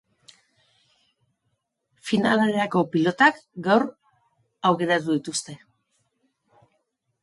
[2.09, 3.39] Finalerako pilotak
[3.71, 3.89] gaur
[4.73, 5.63] aukeratu dituzte.